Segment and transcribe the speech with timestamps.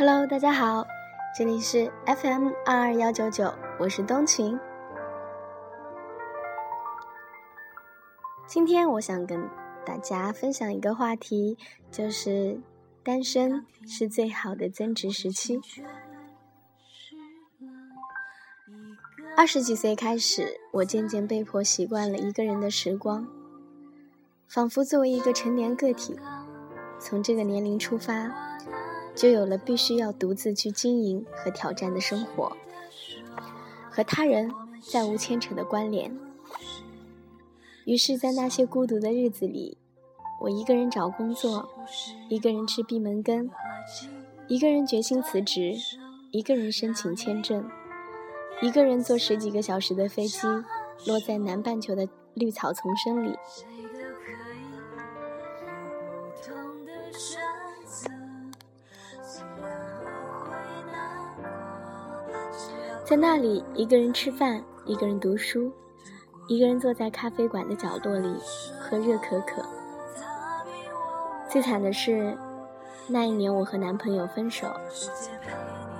[0.00, 0.86] Hello，大家好，
[1.36, 4.58] 这里是 FM 二二幺九九，我是冬晴。
[8.46, 9.46] 今天我想跟
[9.84, 11.58] 大家分享一个话题，
[11.90, 12.58] 就是
[13.02, 15.60] 单身是最好的增值时期。
[19.36, 23.28] 二十几岁开始，我渐渐被迫习惯了一个人的时光，
[24.48, 26.18] 仿佛作为一个成年个体，
[26.98, 28.34] 从这个年龄出发，
[29.14, 32.56] 就有了必须要独自去经营和挑战的生活，
[33.90, 36.16] 和他人再无牵扯的关联。
[37.84, 39.76] 于是，在那些孤独的日子里，
[40.40, 41.68] 我一个人找工作，
[42.28, 43.50] 一个人吃闭门羹，
[44.48, 45.74] 一个人决心辞职，
[46.30, 47.68] 一个人申请签证。
[48.62, 50.46] 一个人坐十几个小时的飞机，
[51.06, 53.34] 落在南半球的绿草丛生里，
[63.10, 65.72] 在那里一个人吃饭，一个人读书，
[66.46, 68.32] 一个人坐在咖啡馆的角落里
[68.78, 69.60] 喝热可可。
[71.48, 72.38] 最惨的是，
[73.08, 74.68] 那一年我和男朋友分手。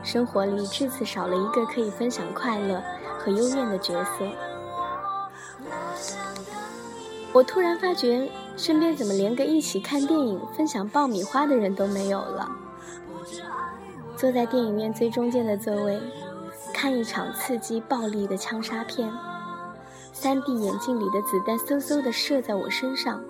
[0.05, 2.81] 生活里至此少了一个可以分享快乐
[3.19, 4.25] 和幽怨的角色。
[7.33, 12.49] 我突然发觉，身边怎么连个一起看电影、分享爆米花的人都没有了。
[14.17, 16.01] 坐在电影院最中间的座位，
[16.81, 19.13] 看一场刺激暴力的枪杀片
[20.15, 23.23] ，3D 眼镜里的子弹嗖嗖地射在我身上，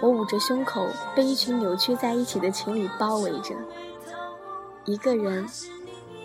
[0.00, 3.54] 我捂着胸口，被一群扭曲在一起的情侣包围着。
[4.86, 5.46] 一个人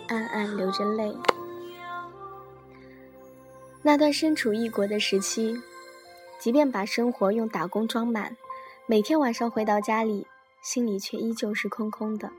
[0.08, 1.14] 暗暗流着泪。
[3.82, 5.54] 那段身处异国的时期，
[6.38, 8.34] 即便把生活用打工装满，
[8.86, 10.26] 每天晚上回到家里，
[10.62, 12.30] 心里却依旧是空空的。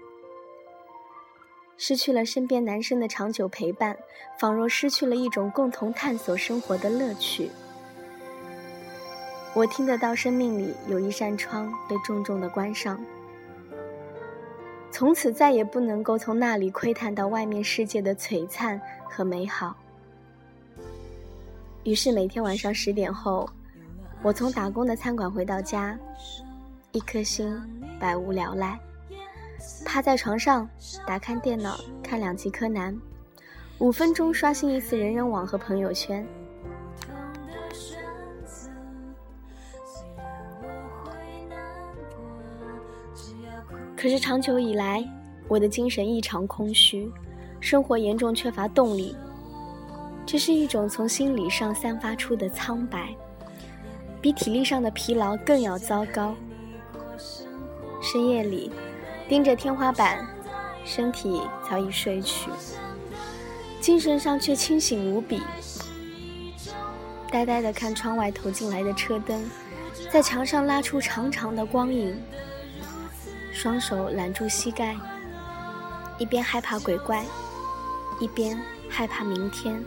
[1.83, 3.97] 失去了身边男生的长久陪伴，
[4.37, 7.49] 仿若失去了一种共同探索生活的乐趣。
[9.55, 13.03] 我听得到生命里有一扇窗被重重的关上。
[14.92, 19.75] 从此再也不能够从那里窥探到外面世界的璀璨和美好。
[21.83, 23.49] 于是每天晚上十点后，
[24.21, 25.98] 我从打工的餐馆回到家，
[26.92, 27.59] 一颗心
[27.99, 28.80] 百无聊赖，
[29.86, 30.67] 趴在床上
[31.05, 32.98] 打开电脑看两集柯南，
[33.80, 36.26] 五分钟刷新一次人人网和朋友圈。
[43.95, 45.08] 可是长久以来，
[45.48, 47.11] 我的精神异常空虚，
[47.60, 49.16] 生活严重缺乏动力。
[50.26, 53.14] 这是一种从心理上散发出的苍白，
[54.20, 56.33] 比体力上的疲劳更要糟糕。
[58.02, 58.72] 深夜里，
[59.31, 60.27] 盯着天花板，
[60.83, 62.49] 身体早已睡去，
[63.80, 65.42] 精神上却清醒无比。
[67.31, 69.49] 呆呆地看窗外投进来的车灯，
[70.11, 72.21] 在墙上拉出长长的光影。
[73.53, 74.97] 双手揽住膝盖，
[76.17, 77.23] 一边害怕鬼怪，
[78.19, 79.81] 一边害怕明天。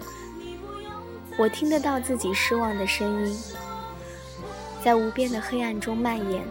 [1.37, 3.39] 我听得到自己失望的声音，
[4.83, 6.43] 在无边的黑暗中蔓延。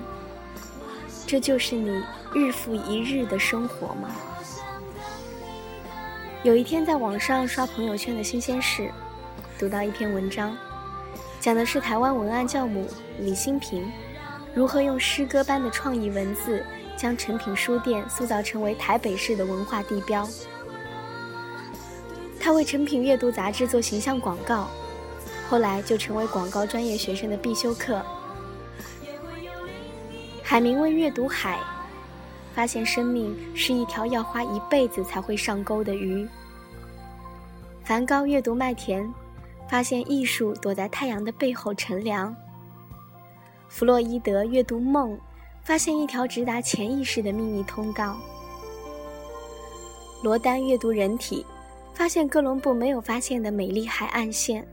[1.26, 2.04] 这就是你
[2.34, 4.10] 日复一日的生活吗？
[6.44, 8.92] 有一天在网上刷朋友圈的新鲜事，
[9.58, 10.56] 读到一篇文章，
[11.40, 12.88] 讲的是台湾文案教母
[13.20, 13.92] 李新平
[14.54, 16.64] 如何用诗歌般的创意文字。
[16.96, 20.30] 将诚品书店塑造成为台北市的文化地标。
[22.40, 24.70] 他为诚品阅读杂志做形象广告，
[25.50, 28.00] 后来就成为广告专业学生的必修课。
[30.54, 31.60] 海明威阅读海，
[32.54, 36.30] 发现生命是一条要花一辈子才会上钩的鱼。
[37.84, 39.12] 梵高阅读麦田，
[39.68, 42.36] 发现艺术躲在太阳的背后乘凉。
[43.68, 45.20] 弗洛伊德阅读梦。
[45.64, 48.16] 发现一条直达潜意识的秘密通道。
[50.22, 51.44] 罗丹阅读人体，
[51.96, 54.68] 发现哥伦布没有发现的美丽海岸线。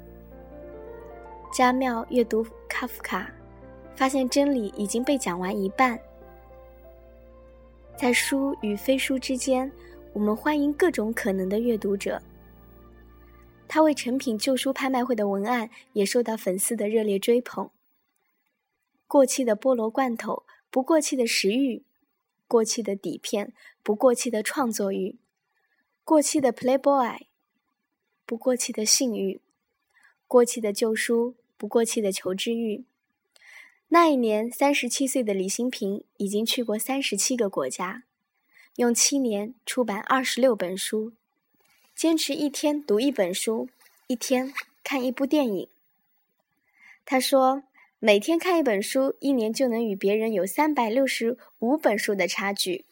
[1.51, 3.31] 加缪阅读卡夫卡，
[3.95, 5.99] 发现真理已经被讲完一半。
[7.97, 9.71] 在书与非书之间，
[10.13, 12.21] 我们欢迎各种可能的阅读者。
[13.69, 17.71] 他为成品旧书拍卖会的文案也受到粉丝的热烈追捧。
[19.07, 20.45] 过期的菠萝罐头。
[20.73, 21.83] 不过气的食欲，
[22.47, 23.53] 过气的底片，
[23.83, 25.17] 不过气的创作欲，
[26.05, 27.23] 过气的 Playboy，
[28.25, 29.41] 不过气的性欲，
[30.29, 32.85] 过气的旧书，不过气的求知欲。
[33.93, 38.05] 那一年，三十七岁的李新平已经去过三十七个国家，
[38.77, 41.13] 用七年出版二十六本书，
[41.97, 43.69] 坚持一天读一本书，
[44.07, 44.55] 一天
[44.85, 45.69] 看一部电影。
[47.05, 47.65] 他说，
[47.99, 52.85] 每天看一本书，一年就能与别人有三百六十五本书的差距。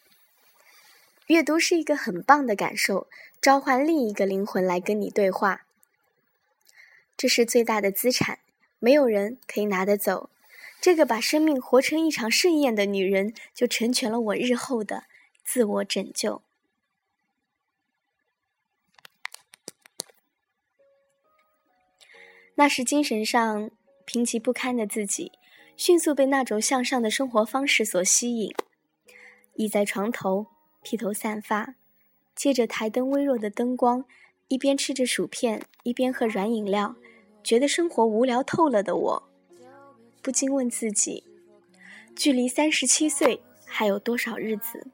[1.27, 3.07] 阅读是一个很棒的感受，
[3.39, 5.65] 召唤另一个灵魂来跟你对话。
[7.15, 8.39] 这是最大的资产，
[8.79, 10.29] 没有人可以拿得走。
[10.81, 15.03] 这个把生命活成一场盛宴的女人，就成全了我日后的
[15.43, 16.41] 自我拯救。
[22.55, 23.71] 那时精神上
[24.05, 25.31] 贫瘠不堪的自己，
[25.77, 28.53] 迅速被那种向上的生活方式所吸引，
[29.55, 30.47] 倚在床头，
[30.81, 31.75] 披头散发，
[32.35, 34.03] 借着台灯微弱的灯光，
[34.49, 36.95] 一边吃着薯片，一边喝软饮料，
[37.43, 39.28] 觉得生活无聊透了的我。
[40.21, 41.23] 不禁问自己：
[42.15, 44.87] 距离三十七岁还有多少日子？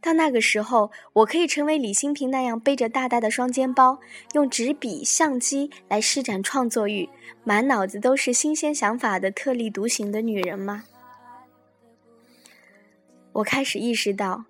[0.00, 3.98] 到那个时候，我可以成为李新平那样背着大大的双肩包，
[4.34, 7.08] 用纸笔、相机来施展创作欲，
[7.42, 10.84] 满脑子都是新鲜想法的特立独行的女人吗？
[13.32, 14.44] 我开始意识到，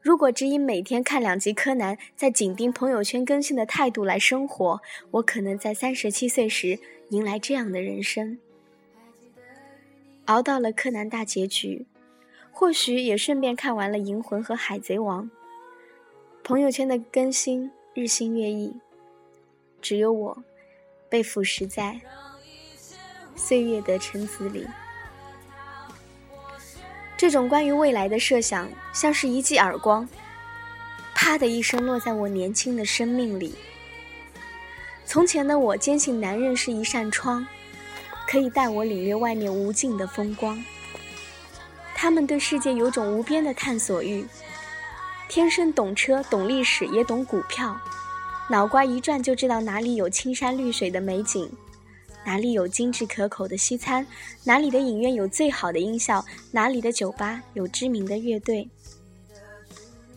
[0.00, 4.80] 如果只以每天看两集柯南，在紧盯朋友圈更新的态度来生活，
[5.10, 6.78] 我可能在三十七岁时
[7.10, 8.38] 迎来这样的人生。
[10.32, 11.84] 熬到了柯南大结局，
[12.50, 15.30] 或许也顺便看完了银魂和海贼王。
[16.42, 18.74] 朋友圈的更新日新月异，
[19.82, 20.42] 只有我
[21.10, 22.00] 被腐蚀在
[23.36, 24.66] 岁月的尘子里。
[27.14, 30.08] 这种关于未来的设想，像是一记耳光，
[31.14, 33.54] 啪的一声落在我年轻的生命里。
[35.04, 37.46] 从前的我坚信，男人是一扇窗。
[38.32, 40.58] 可以带我领略外面无尽的风光。
[41.94, 44.24] 他们对世界有种无边的探索欲，
[45.28, 47.78] 天生懂车、懂历史，也懂股票，
[48.48, 51.46] 脑瓜一转就知道哪里有青山绿水的美景，
[52.24, 54.06] 哪里有精致可口的西餐，
[54.44, 58.66] 哪里的影院有最好的音效，哪里的酒吧有知名的乐队。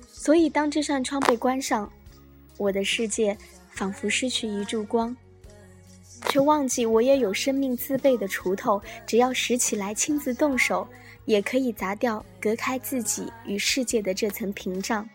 [0.09, 1.91] 所以，当这扇窗被关上，
[2.55, 3.37] 我的世界
[3.71, 5.13] 仿佛失去一柱光。
[6.27, 10.87] 却忘记我也有生命自备的锄头，只要拾起来亲自动手，
[11.25, 15.07] 也可以砸掉隔开自己与世界的这层屏障。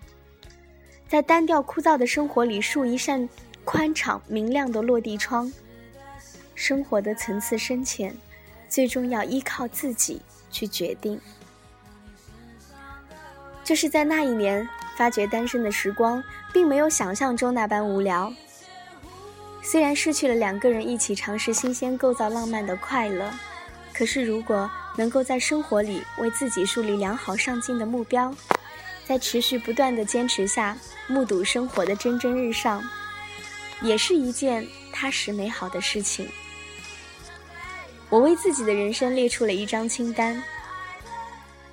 [1.08, 3.28] 在单调枯燥的生活里，竖一扇
[3.64, 5.52] 宽敞明亮的落地窗。
[6.54, 8.14] 生活的层次深浅，
[8.68, 10.20] 最终要依靠自己
[10.50, 11.20] 去决定。
[13.64, 16.22] 就是在那一年，发觉单身的时光
[16.52, 18.32] 并没有想象中那般无聊。
[19.70, 23.32] 虽然失去了两个人一起尝试新鲜、构造浪漫的快乐，
[23.94, 28.34] 可是如果能够在生活里为自己树立良好上进的目标，
[29.06, 30.76] 在持续不断的坚持下，
[31.06, 32.82] 目睹生活的蒸蒸日上，
[33.80, 36.28] 也是一件踏实美好的事情。
[38.08, 40.42] 我为自己的人生列出了一张清单：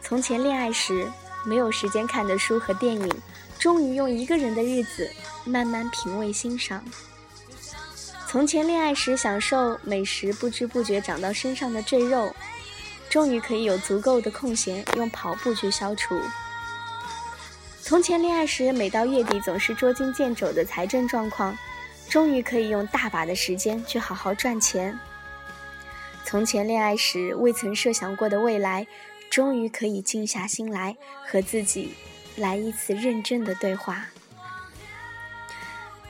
[0.04, 1.12] 从前恋爱时
[1.48, 3.12] 没有时间看的书和电影，
[3.58, 5.10] 终于用一个人的日子
[5.46, 6.86] 慢慢品味欣赏。
[8.30, 12.36] 从前恋爱时享受美食，不知不觉长到身上的赘肉，
[13.10, 16.20] 终于可以有足够的空闲用跑步去消除。
[17.82, 21.58] 从前恋爱时每到月底总是捉襟见肘的财政状况，
[22.10, 25.00] 终于可以用大把的时间去好好赚钱。
[26.26, 28.86] 从前恋爱时未曾设想过的未来，
[29.30, 31.94] 终于可以静下心来和自己
[32.36, 34.06] 来一次认真的对话。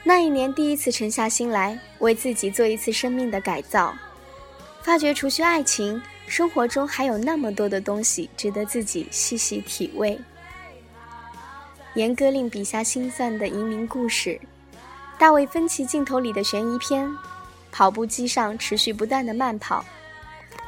[0.08, 3.94] 那一年，第一次沉下心来为自己做一次生命的改造，
[4.82, 10.18] 发觉除去爱情，生活中还有那么多的东西值得自己细细体味。
[11.96, 14.40] 严歌苓笔下心酸的移民故事，
[15.20, 17.14] 大卫芬奇镜头里的悬疑片，
[17.70, 19.84] 跑步机上持续不断的慢跑，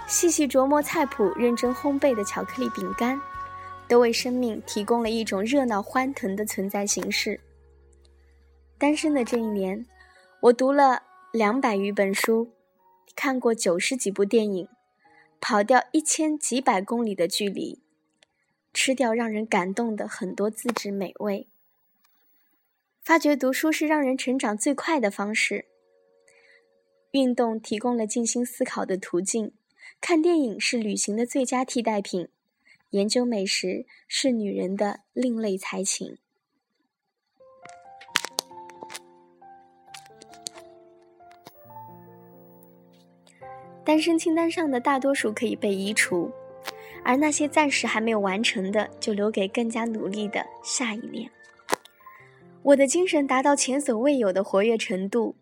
[0.05, 3.17] 细细琢磨菜谱、认真烘焙的巧克力饼干，
[3.87, 7.39] 都为生命提供了一种热闹欢腾的存在形式。
[8.79, 9.85] 单身的这一年，
[10.43, 12.53] 我读了两百余本书，
[13.13, 14.69] 看过九十几部电影，
[15.41, 17.81] 跑掉一千几百公里的距离，
[18.73, 21.49] 吃掉让人感动的很多自制美味。
[23.03, 25.65] 发觉读书是让人成长最快的方式。
[27.11, 29.51] 运动提供了静心思考的途径，
[29.99, 32.29] 看电影是旅行的最佳替代品，
[32.91, 36.17] 研究美食是女人的另类才情。
[43.83, 46.31] 单身清单上的大多数可以被移除，
[47.03, 51.29] 而那些暂时还没有完成的，就留给更加努力的下一年。
[52.61, 55.35] 我的精神达到前所未有的活跃程度。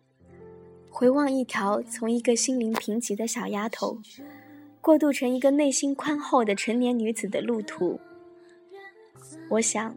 [0.90, 3.98] 回望一条从一个心灵贫瘠的小丫头，
[4.80, 8.00] 过渡成一个内心宽厚的成年女子的路途，
[9.50, 9.96] 我想，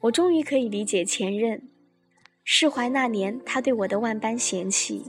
[0.00, 1.62] 我终于可以理解前任，
[2.42, 5.04] 释怀那年他对我的万般嫌弃。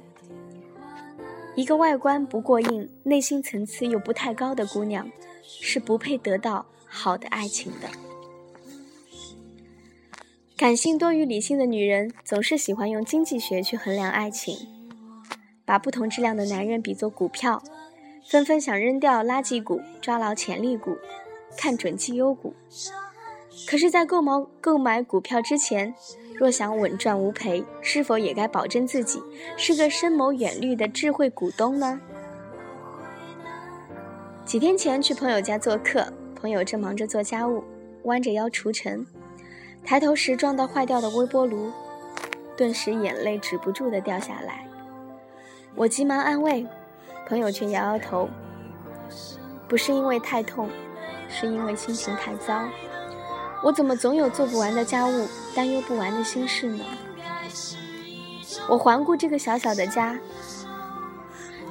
[1.60, 5.12] 一个外观不过硬、内心层次又不太高的姑娘，
[5.44, 7.90] 是不配得到好的爱情的。
[10.56, 14.56] 感性多于理性的女人，总是喜欢用经济学去衡量爱情。
[15.66, 17.62] 把不同质量的男人比作股票，
[18.26, 20.96] 纷纷想扔掉垃圾股，抓牢潜力股，
[21.58, 22.54] 看准绩优股。
[23.68, 25.94] 可是，在购买购买股票之前，
[26.40, 29.22] 若想稳赚无赔，是否也该保证自己
[29.58, 32.00] 是个深谋远虑的智慧股东呢？
[34.46, 36.08] 几天前去朋友家做客，
[36.40, 37.62] 朋友正忙着做家务，
[38.04, 39.06] 弯着腰除尘，
[39.84, 41.74] 抬头时撞到坏掉的微波炉，
[42.56, 44.66] 顿时眼泪止不住的掉下来。
[45.76, 46.66] 我急忙安慰，
[47.28, 48.30] 朋友却摇摇头。
[49.68, 50.70] 不是因为太痛，
[51.28, 52.64] 是因为心情太糟。
[53.62, 56.84] 我怎么总有做不完的家务，担忧不完的心事呢？
[58.70, 60.18] 我环顾这个小小的家，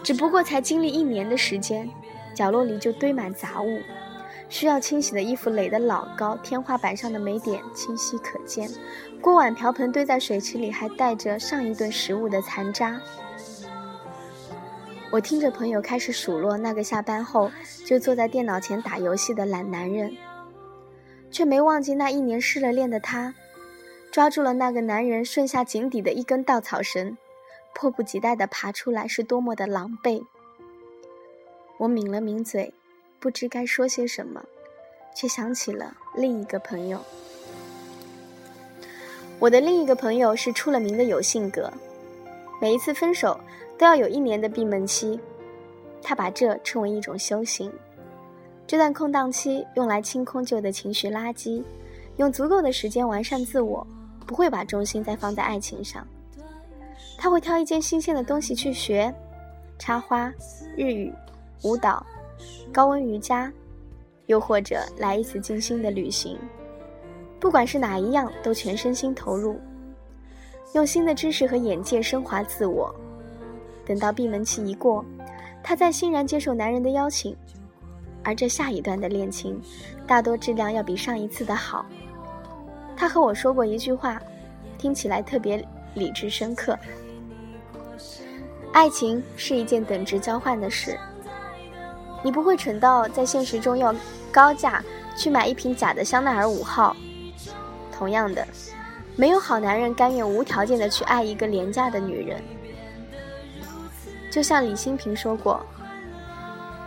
[0.02, 1.88] 只不过才经历一年的时间，
[2.34, 3.80] 角落里就堆满杂物，
[4.48, 8.68] 需要清洗的衣服垒得老高，天花板上的霉点清晰可见，
[9.20, 13.00] 锅碗瓢盆堆在水池里，还带着上一顿食物的残渣。
[15.10, 17.50] 我听着朋友开始数落那个下班后
[17.86, 20.14] 就坐在电脑前打游戏的懒男人，
[21.30, 23.34] 却没忘记那一年失了恋的他，
[24.10, 27.16] 抓住了那个男人顺下井底的一根稻草绳，
[27.74, 30.24] 迫不及待地爬出来是多么的狼狈。
[31.78, 32.72] 我抿了抿嘴，
[33.20, 34.44] 不知该说些什么，
[35.14, 37.00] 却想起了另一个朋友。
[39.38, 41.72] 我的另一个朋友是出了名的有性格，
[42.60, 43.38] 每一次分手。
[43.78, 45.20] 都要有一年的闭门期，
[46.02, 47.72] 他把这称为一种修行。
[48.68, 51.64] 这段空档期用来清空旧的情绪垃圾，
[52.18, 53.84] 用足够的时间完善自我，
[54.26, 56.06] 不会把重心再放在爱情上。
[57.16, 59.10] 他会挑一件新鲜的东西去学，
[59.78, 60.30] 插花、
[60.76, 61.10] 日语、
[61.62, 62.04] 舞蹈、
[62.70, 63.50] 高温瑜伽，
[64.26, 66.38] 又或者来一次精心的旅行。
[67.40, 69.58] 不管是哪一样，都全身心投入，
[70.74, 72.94] 用新的知识和眼界升华自我。
[73.86, 75.02] 等到闭门期一过，
[75.62, 77.34] 他再欣然接受男人的邀请，
[78.22, 79.60] 而这下一段的恋情，
[80.06, 81.86] 大多质量要比上一次的好。
[82.96, 84.20] 他和我说过一句话，
[84.76, 86.78] 听起来特别理智深刻：
[88.72, 90.98] 爱情是一件等值交换的事。
[92.22, 93.94] 你不会蠢到在现实中要
[94.32, 94.82] 高价
[95.16, 96.96] 去买一瓶假的香奈儿五号。
[97.92, 98.46] 同样的，
[99.14, 102.42] 没有好男人甘愿无条件的去爱一个廉价的女人。
[104.30, 105.64] 就像李新平说过：“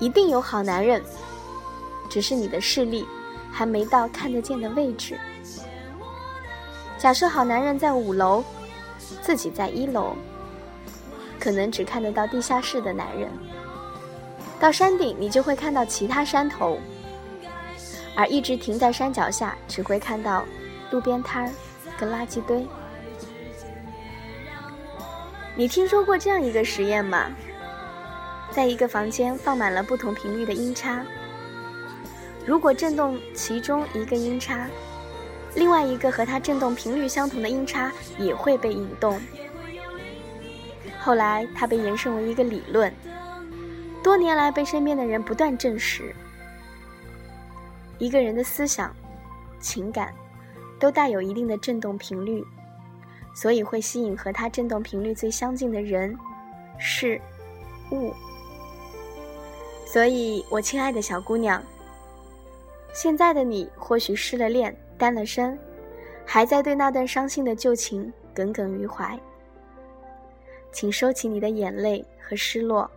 [0.02, 1.02] 一定有好男人，
[2.10, 3.08] 只是你的视力
[3.52, 5.18] 还没到看得见的位置。”
[6.98, 8.44] 假设好男人在五楼，
[9.22, 10.16] 自己在一楼，
[11.40, 13.30] 可能只看得到地下室的男人；
[14.60, 16.78] 到山顶，你就会看到其他山头；
[18.16, 20.44] 而一直停在山脚下，只会看到
[20.90, 21.52] 路边摊儿
[21.98, 22.68] 跟垃圾堆。
[25.56, 27.30] 你听说过这样一个实验吗？
[28.52, 31.06] 在一个房间放满了不同频率的音叉，
[32.46, 34.68] 如果震动其中一个音叉，
[35.56, 39.20] 另外一个和它振动频率相同的音叉也会被引动。
[41.00, 42.94] 后来，它被延伸为一个理论，
[44.04, 46.14] 多年来被身边的人不断证实：
[47.98, 48.94] 一个人的思想、
[49.60, 50.14] 情感
[50.78, 52.46] 都带有一定的振动频率。
[53.34, 56.18] 所以会吸引和它振动频率最相近的人、
[56.78, 57.20] 事、
[57.92, 58.14] 物。
[59.92, 61.62] 所以，我亲爱的小姑娘，
[62.94, 65.60] 现在的你或许失了恋、单了身，
[66.26, 69.20] 还在对那段伤心的旧情耿耿于怀。
[70.72, 72.90] 请收起你的眼泪和失落，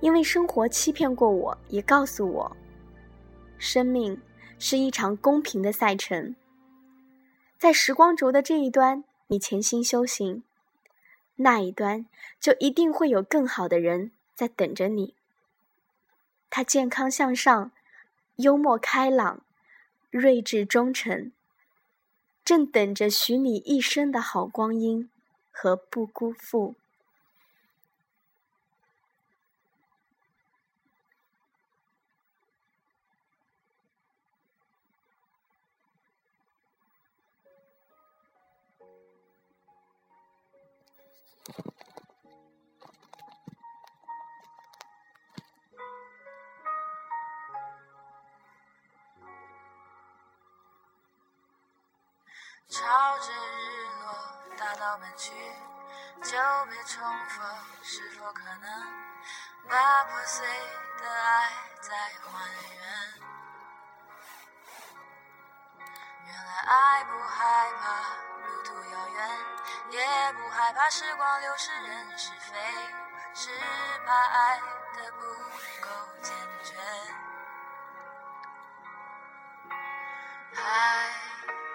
[0.00, 2.56] 因为生活欺骗过我，也告诉我，
[3.58, 4.18] 生命
[4.58, 6.34] 是一场公平的赛程。
[7.58, 10.40] 在时光轴的这一端，你潜心修行；
[11.36, 12.06] 那一端，
[12.40, 15.12] 就一定会有更好的人在等着你。
[16.56, 17.72] 他健康向上
[18.36, 19.42] 幽默开朗
[20.12, 21.32] 睿智忠诚。
[22.44, 25.10] 正等着许你一生的好光阴
[25.50, 26.76] 和不辜负。
[52.68, 55.32] 朝着日落大道奔去，
[56.22, 56.30] 就
[56.66, 57.46] 别重逢，
[57.82, 58.92] 是否可能
[59.68, 60.46] 把破碎
[60.98, 62.82] 的爱再还原？
[66.26, 67.84] 原来爱不害怕
[68.46, 69.38] 路途遥远，
[69.90, 72.58] 也不害怕时光流逝人是非，
[73.34, 73.50] 只
[74.06, 74.58] 怕爱
[74.94, 75.20] 的不
[75.82, 75.90] 够
[76.22, 76.74] 坚决。
[80.54, 81.10] 还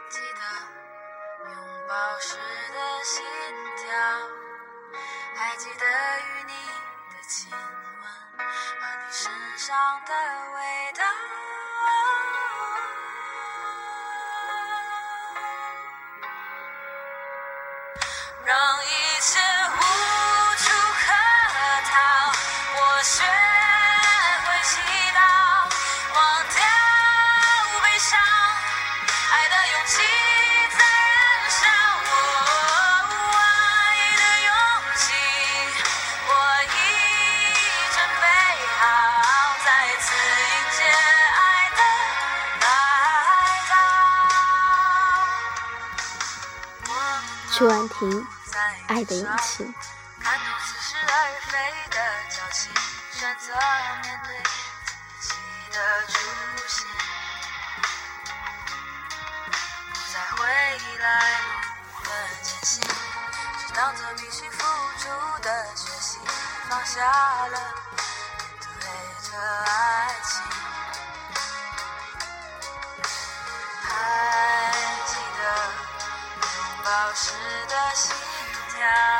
[0.10, 0.40] 记得
[1.46, 3.24] 拥抱时的心
[3.78, 3.88] 跳，
[5.36, 5.86] 还记得
[6.20, 6.54] 与你
[7.14, 7.60] 的亲吻
[8.38, 10.14] 和你身上的
[10.56, 11.04] 味道。
[60.78, 61.06] 忆来
[61.42, 62.10] 路的
[62.42, 62.82] 艰辛，
[63.60, 64.58] 只当做必须付
[65.00, 65.10] 出
[65.42, 66.18] 的学习，
[66.70, 67.02] 放下
[67.48, 67.60] 了
[68.80, 68.88] 对
[69.30, 70.42] 着爱情。
[76.90, 77.34] 保持
[77.68, 78.12] 的心
[78.74, 79.19] 跳。